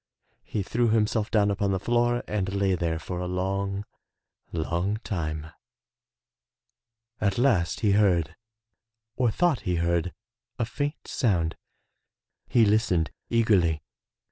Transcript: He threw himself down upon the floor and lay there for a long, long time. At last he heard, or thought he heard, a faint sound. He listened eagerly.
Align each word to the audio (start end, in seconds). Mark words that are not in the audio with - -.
He 0.41 0.63
threw 0.63 0.89
himself 0.89 1.29
down 1.29 1.51
upon 1.51 1.69
the 1.73 1.79
floor 1.79 2.23
and 2.27 2.55
lay 2.55 2.73
there 2.73 2.97
for 2.97 3.19
a 3.19 3.27
long, 3.27 3.85
long 4.51 4.97
time. 5.03 5.51
At 7.19 7.37
last 7.37 7.81
he 7.81 7.91
heard, 7.91 8.35
or 9.15 9.29
thought 9.29 9.59
he 9.59 9.75
heard, 9.75 10.11
a 10.57 10.65
faint 10.65 11.07
sound. 11.07 11.55
He 12.49 12.65
listened 12.65 13.11
eagerly. 13.29 13.83